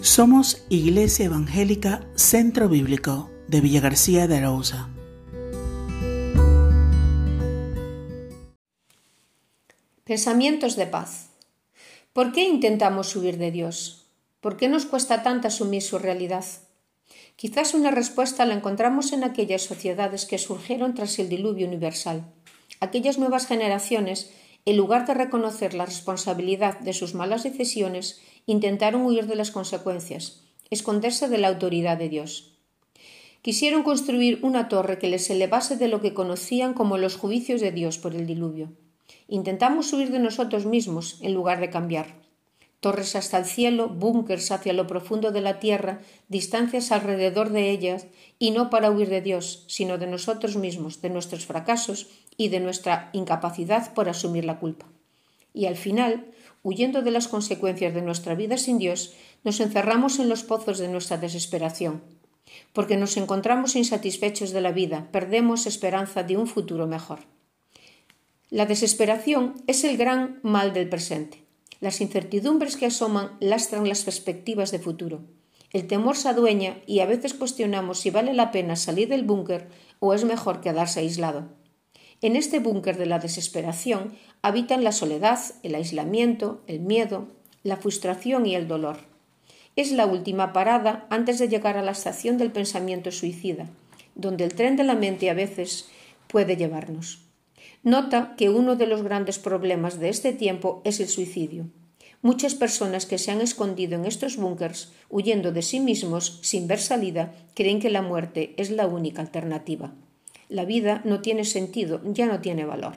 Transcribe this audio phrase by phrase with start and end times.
[0.00, 4.88] Somos Iglesia Evangélica Centro Bíblico de Villa García de Arauza.
[10.04, 11.30] Pensamientos de paz.
[12.12, 14.06] ¿Por qué intentamos huir de Dios?
[14.40, 16.44] ¿Por qué nos cuesta tanto asumir su realidad?
[17.34, 22.22] Quizás una respuesta la encontramos en aquellas sociedades que surgieron tras el diluvio universal.
[22.78, 24.30] Aquellas nuevas generaciones,
[24.68, 30.42] en lugar de reconocer la responsabilidad de sus malas decisiones, intentaron huir de las consecuencias,
[30.68, 32.58] esconderse de la autoridad de Dios.
[33.40, 37.72] Quisieron construir una torre que les elevase de lo que conocían como los juicios de
[37.72, 38.70] Dios por el diluvio.
[39.26, 42.27] Intentamos huir de nosotros mismos en lugar de cambiar.
[42.80, 48.06] Torres hasta el cielo, búnkers hacia lo profundo de la tierra, distancias alrededor de ellas,
[48.38, 52.06] y no para huir de Dios, sino de nosotros mismos, de nuestros fracasos
[52.36, 54.86] y de nuestra incapacidad por asumir la culpa.
[55.52, 56.26] Y al final,
[56.62, 60.86] huyendo de las consecuencias de nuestra vida sin Dios, nos encerramos en los pozos de
[60.86, 62.00] nuestra desesperación,
[62.72, 67.20] porque nos encontramos insatisfechos de la vida, perdemos esperanza de un futuro mejor.
[68.50, 71.47] La desesperación es el gran mal del presente.
[71.80, 75.20] Las incertidumbres que asoman lastran las perspectivas de futuro.
[75.72, 79.68] El temor se adueña y a veces cuestionamos si vale la pena salir del búnker
[80.00, 81.48] o es mejor quedarse aislado.
[82.20, 87.28] En este búnker de la desesperación habitan la soledad, el aislamiento, el miedo,
[87.62, 88.98] la frustración y el dolor.
[89.76, 93.68] Es la última parada antes de llegar a la estación del pensamiento suicida,
[94.16, 95.88] donde el tren de la mente a veces
[96.26, 97.27] puede llevarnos.
[97.82, 101.66] Nota que uno de los grandes problemas de este tiempo es el suicidio.
[102.20, 106.80] Muchas personas que se han escondido en estos búnkers, huyendo de sí mismos sin ver
[106.80, 109.92] salida, creen que la muerte es la única alternativa.
[110.48, 112.94] La vida no tiene sentido, ya no tiene valor.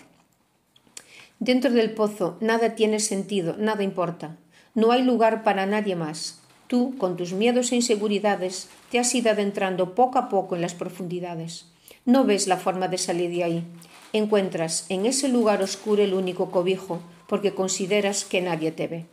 [1.39, 4.37] Dentro del pozo nada tiene sentido, nada importa.
[4.73, 6.39] No hay lugar para nadie más.
[6.67, 10.73] Tú, con tus miedos e inseguridades, te has ido adentrando poco a poco en las
[10.73, 11.65] profundidades.
[12.05, 13.63] No ves la forma de salir de ahí.
[14.11, 19.05] Encuentras en ese lugar oscuro el único cobijo, porque consideras que nadie te ve.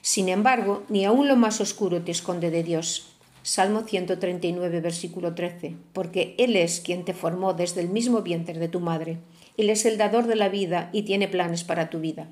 [0.00, 3.14] Sin embargo, ni aun lo más oscuro te esconde de Dios.
[3.42, 8.68] Salmo 139, versículo 13, porque Él es quien te formó desde el mismo vientre de
[8.68, 9.18] tu madre.
[9.58, 12.28] Él es el dador de la vida y tiene planes para tu vida.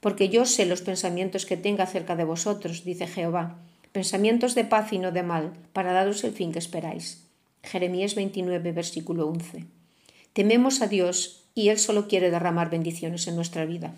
[0.00, 3.58] Porque yo sé los pensamientos que tenga acerca de vosotros, dice Jehová,
[3.90, 7.31] pensamientos de paz y no de mal, para daros el fin que esperáis.
[7.62, 9.64] Jeremías 29, versículo 11.
[10.32, 13.94] Tememos a Dios y Él solo quiere derramar bendiciones en nuestra vida.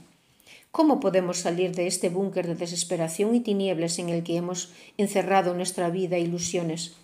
[0.70, 5.54] ¿Cómo podemos salir de este búnker de desesperación y tinieblas en el que hemos encerrado
[5.54, 6.94] nuestra vida e ilusiones?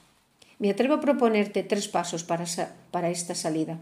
[0.59, 3.79] Me atrevo a proponerte tres pasos para, esta salida.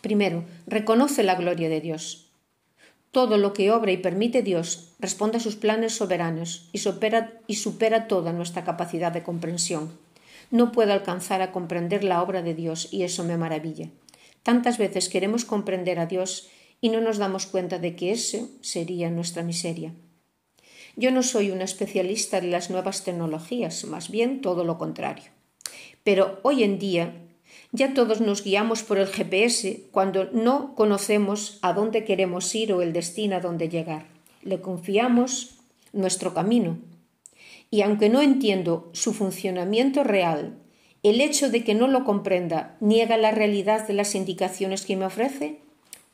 [0.00, 2.30] Primero, reconoce la gloria de Dios.
[3.10, 8.32] Todo lo que obra y permite Dios responde a sus planes soberanos y supera toda
[8.32, 9.90] nuestra capacidad de comprensión.
[10.50, 13.88] No puedo alcanzar a comprender la obra de Dios y eso me maravilla.
[14.42, 16.48] Tantas veces queremos comprender a Dios
[16.80, 19.92] y no nos damos cuenta de que eso sería nuestra miseria.
[20.96, 25.30] Yo no soy una especialista de las nuevas tecnologías, más bien todo lo contrario.
[26.04, 27.14] Pero hoy en día
[27.72, 32.82] ya todos nos guiamos por el GPS cuando no conocemos a dónde queremos ir o
[32.82, 34.06] el destino a dónde llegar.
[34.42, 35.56] Le confiamos
[35.92, 36.78] nuestro camino.
[37.70, 40.58] Y aunque no entiendo su funcionamiento real,
[41.02, 45.06] el hecho de que no lo comprenda niega la realidad de las indicaciones que me
[45.06, 45.60] ofrece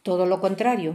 [0.03, 0.95] todo lo contrario,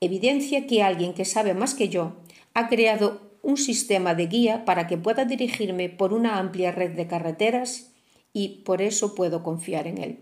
[0.00, 2.16] evidencia que alguien que sabe más que yo
[2.52, 7.06] ha creado un sistema de guía para que pueda dirigirme por una amplia red de
[7.06, 7.90] carreteras
[8.34, 10.18] y por eso puedo confiar en él.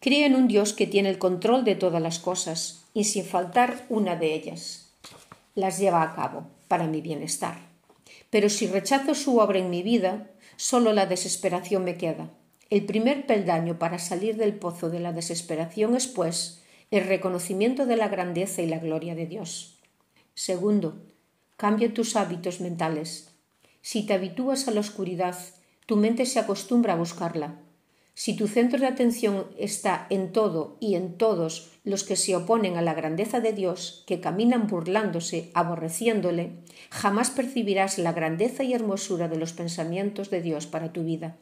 [0.00, 3.84] Creo en un Dios que tiene el control de todas las cosas y sin faltar
[3.90, 4.90] una de ellas.
[5.54, 7.67] Las lleva a cabo para mi bienestar.
[8.30, 12.30] Pero si rechazo su obra en mi vida, solo la desesperación me queda.
[12.70, 17.96] El primer peldaño para salir del pozo de la desesperación es, pues, el reconocimiento de
[17.96, 19.78] la grandeza y la gloria de Dios.
[20.34, 21.02] Segundo,
[21.56, 23.30] cambia tus hábitos mentales.
[23.80, 25.36] Si te habitúas a la oscuridad,
[25.86, 27.58] tu mente se acostumbra a buscarla.
[28.18, 32.76] Si tu centro de atención está en todo y en todos los que se oponen
[32.76, 36.50] a la grandeza de Dios, que caminan burlándose, aborreciéndole,
[36.90, 41.36] jamás percibirás la grandeza y hermosura de los pensamientos de Dios para tu vida.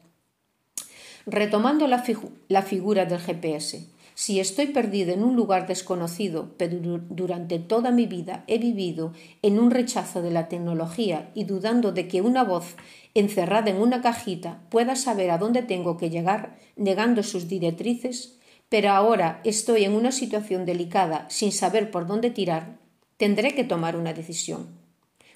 [1.25, 2.05] Retomando la,
[2.49, 3.87] la figura del GPS,
[4.19, 6.79] si estoy perdido en un lugar desconocido, pero
[7.11, 12.09] durante toda mi vida he vivido en un rechazo de la tecnología y dudando de
[12.09, 12.77] que una voz
[13.13, 18.39] encerrada en una cajita pueda saber a dónde tengo que llegar, negando sus directrices,
[18.71, 22.79] pero ahora estoy en una situación delicada sin saber por dónde tirar,
[23.19, 24.69] tendré que tomar una decisión.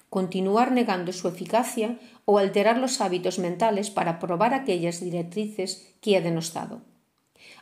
[0.09, 6.21] continuar negando su eficacia o alterar los hábitos mentales para probar aquellas directrices que ha
[6.21, 6.81] denostado.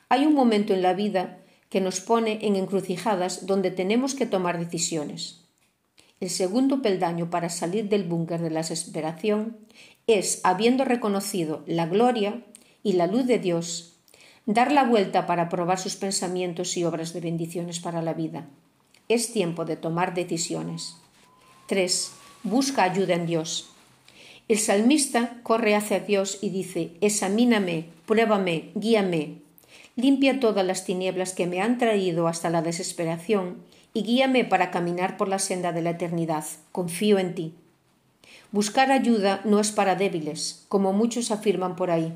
[0.09, 1.39] Hay un momento en la vida
[1.69, 5.41] que nos pone en encrucijadas donde tenemos que tomar decisiones.
[6.19, 9.57] El segundo peldaño para salir del búnker de la desesperación
[10.07, 12.43] es, habiendo reconocido la gloria
[12.81, 13.97] y la luz de Dios,
[14.47, 18.49] dar la vuelta para probar sus pensamientos y obras de bendiciones para la vida.
[19.07, 20.95] Es tiempo de tomar decisiones.
[21.67, 22.11] 3.
[22.43, 23.69] Busca ayuda en Dios.
[24.47, 29.43] El salmista corre hacia Dios y dice, examíname, pruébame, guíame,
[29.99, 33.57] limpia todas las tinieblas que me han traído hasta la desesperación
[33.93, 36.45] y guíame para caminar por la senda de la eternidad.
[36.71, 37.53] Confío en ti.
[38.51, 42.13] Buscar ayuda no es para débiles, como muchos afirman por ahí,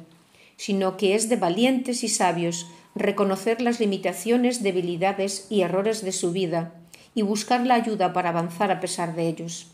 [0.58, 6.32] sino que es de valientes y sabios reconocer las limitaciones, debilidades y errores de su
[6.32, 6.74] vida
[7.16, 9.68] y buscar la ayuda para avanzar a pesar de ellos.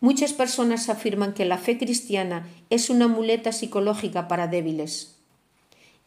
[0.00, 5.13] Muchas personas afirman que la fe cristiana es una muleta psicológica para débiles.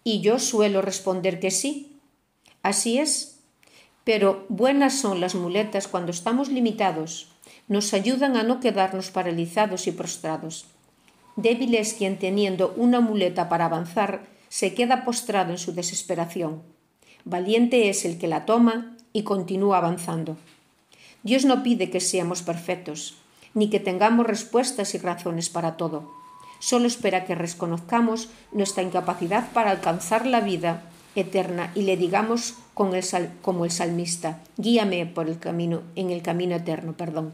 [0.08, 2.00] Y yo suelo responder que sí.
[2.64, 3.40] Así es,
[4.06, 7.28] pero buenas son las muletas cuando estamos limitados,
[7.68, 10.68] nos ayudan a no quedarnos paralizados y prostrados.
[11.36, 16.64] Débil es quien teniendo una muleta para avanzar se queda postrado en su desesperación.
[17.26, 20.38] Valiente es el que la toma y continúa avanzando.
[21.24, 23.18] Dios no pide que seamos perfectos,
[23.54, 26.10] ni que tengamos respuestas y razones para todo.
[26.60, 30.84] Solo espera que reconozcamos nuestra incapacidad para alcanzar la vida
[31.16, 32.96] eterna y le digamos como
[33.66, 37.34] el salmista, guíame por el camino, en el camino eterno, perdón.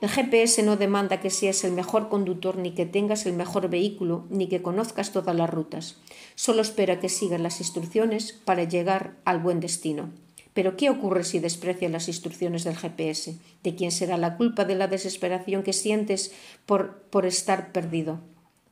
[0.00, 4.24] El GPS no demanda que seas el mejor conductor, ni que tengas el mejor vehículo,
[4.30, 5.98] ni que conozcas todas las rutas.
[6.36, 10.08] Solo espera que sigas las instrucciones para llegar al buen destino.
[10.54, 13.36] Pero ¿qué ocurre si desprecias las instrucciones del GPS?
[13.62, 16.32] ¿De quién será la culpa de la desesperación que sientes
[16.64, 18.20] por, por estar perdido?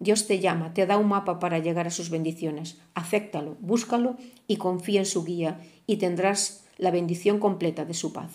[0.01, 2.79] Dios te llama, te da un mapa para llegar a sus bendiciones.
[2.95, 4.17] Acéptalo, búscalo
[4.47, 8.31] y confía en su guía y tendrás la bendición completa de su paz.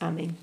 [0.00, 0.36] Amén.